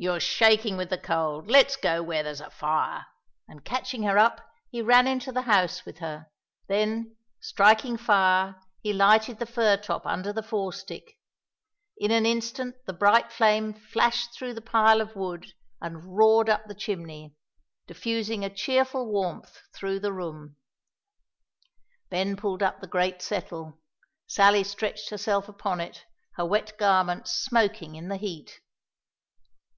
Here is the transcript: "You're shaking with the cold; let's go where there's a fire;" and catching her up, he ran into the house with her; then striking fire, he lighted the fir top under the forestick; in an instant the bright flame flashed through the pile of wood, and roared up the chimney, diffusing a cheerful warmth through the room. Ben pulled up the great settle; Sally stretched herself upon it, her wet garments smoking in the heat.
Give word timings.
"You're 0.00 0.20
shaking 0.20 0.76
with 0.76 0.90
the 0.90 0.98
cold; 0.98 1.50
let's 1.50 1.74
go 1.74 2.04
where 2.04 2.22
there's 2.22 2.40
a 2.40 2.50
fire;" 2.50 3.04
and 3.48 3.64
catching 3.64 4.04
her 4.04 4.16
up, 4.16 4.40
he 4.70 4.80
ran 4.80 5.08
into 5.08 5.32
the 5.32 5.42
house 5.42 5.84
with 5.84 5.98
her; 5.98 6.28
then 6.68 7.16
striking 7.40 7.96
fire, 7.96 8.54
he 8.80 8.92
lighted 8.92 9.40
the 9.40 9.44
fir 9.46 9.76
top 9.76 10.06
under 10.06 10.32
the 10.32 10.44
forestick; 10.44 11.18
in 11.96 12.12
an 12.12 12.26
instant 12.26 12.76
the 12.86 12.92
bright 12.92 13.32
flame 13.32 13.74
flashed 13.74 14.32
through 14.34 14.54
the 14.54 14.60
pile 14.62 15.00
of 15.00 15.16
wood, 15.16 15.52
and 15.80 16.16
roared 16.16 16.48
up 16.48 16.66
the 16.66 16.76
chimney, 16.76 17.34
diffusing 17.88 18.44
a 18.44 18.54
cheerful 18.54 19.04
warmth 19.04 19.62
through 19.74 19.98
the 19.98 20.12
room. 20.12 20.54
Ben 22.08 22.36
pulled 22.36 22.62
up 22.62 22.80
the 22.80 22.86
great 22.86 23.20
settle; 23.20 23.80
Sally 24.28 24.62
stretched 24.62 25.10
herself 25.10 25.48
upon 25.48 25.80
it, 25.80 26.04
her 26.36 26.46
wet 26.46 26.78
garments 26.78 27.32
smoking 27.32 27.96
in 27.96 28.06
the 28.06 28.16
heat. 28.16 28.60